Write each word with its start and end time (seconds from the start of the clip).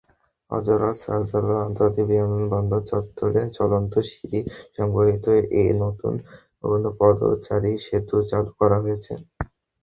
হজরত 0.51 0.95
শাহজালাল 1.01 1.57
আন্তর্জাতিক 1.61 2.05
বিমানবন্দর 2.11 2.81
চত্বরে 2.91 3.41
চলন্ত 3.57 3.93
সিঁড়ি-সংবলিত 4.09 5.25
নতুন 5.83 6.13
পদচারী-সেতু 6.99 8.15
চালু 8.29 8.51
করা 8.59 8.77
হয়েছে। 8.83 9.13